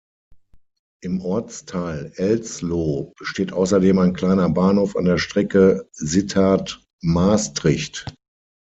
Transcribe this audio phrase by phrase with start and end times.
[1.03, 8.11] Im Ortsteil Elsloo besteht außerdem ein kleiner Bahnhof an der Strecke Sittard–Maastricht.